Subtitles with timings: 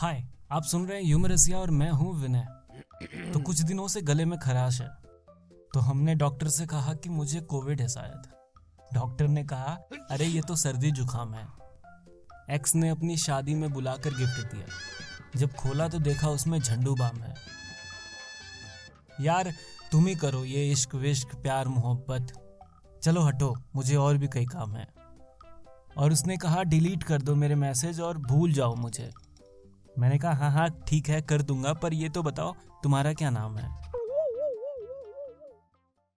[0.00, 2.46] हाय, आप सुन रहे हैं यूमरसिया और मैं हूँ विनय।
[3.32, 4.88] तो कुछ दिनों से गले में खराश है।
[5.74, 8.22] तो हमने डॉक्टर से कहा कि मुझे कोविड है शायद।
[8.94, 9.78] डॉक्टर ने कहा,
[10.10, 11.48] अरे, ये तो सर्दी जुकाम है।
[12.50, 14.66] एक्स ने अपनी शादी में बुलाकर गिफ्ट दिया।
[15.36, 17.34] जब खोला तो देखा उसमें झंडू बाम है।
[19.20, 19.52] यार,
[19.92, 22.26] तुम ही करो ये इश्क विश्क, प्यार, मोहब्बत।
[23.02, 24.88] चलो हटो, मुझे और भी कई काम है।
[25.98, 29.27] और उसने कहा, डिलीट कर दो मेरे मैसेज और भूल जाओ मुझे।
[29.98, 33.56] मैंने कहा हाँ हाँ ठीक है, कर दूँगा, पर ये तो बताओ, तुम्हारा क्या नाम
[33.58, 33.87] है?